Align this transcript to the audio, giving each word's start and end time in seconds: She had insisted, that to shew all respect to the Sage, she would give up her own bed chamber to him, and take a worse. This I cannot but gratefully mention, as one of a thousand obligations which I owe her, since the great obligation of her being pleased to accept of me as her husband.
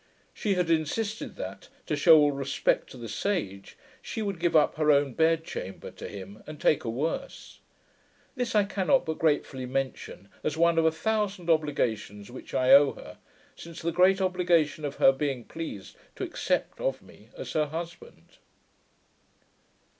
She 0.33 0.55
had 0.55 0.71
insisted, 0.71 1.35
that 1.35 1.69
to 1.85 1.95
shew 1.95 2.15
all 2.15 2.31
respect 2.31 2.89
to 2.89 2.97
the 2.97 3.07
Sage, 3.07 3.77
she 4.01 4.23
would 4.23 4.39
give 4.39 4.55
up 4.55 4.73
her 4.77 4.89
own 4.91 5.13
bed 5.13 5.43
chamber 5.43 5.91
to 5.91 6.07
him, 6.09 6.41
and 6.47 6.59
take 6.59 6.83
a 6.83 6.89
worse. 6.89 7.59
This 8.35 8.55
I 8.55 8.63
cannot 8.63 9.05
but 9.05 9.19
gratefully 9.19 9.67
mention, 9.67 10.29
as 10.43 10.57
one 10.57 10.79
of 10.79 10.85
a 10.85 10.91
thousand 10.91 11.51
obligations 11.51 12.31
which 12.31 12.55
I 12.55 12.71
owe 12.71 12.93
her, 12.93 13.19
since 13.55 13.83
the 13.83 13.91
great 13.91 14.19
obligation 14.21 14.85
of 14.85 14.95
her 14.95 15.11
being 15.11 15.43
pleased 15.43 15.95
to 16.15 16.23
accept 16.23 16.79
of 16.81 17.03
me 17.03 17.29
as 17.37 17.51
her 17.53 17.67
husband. 17.67 18.37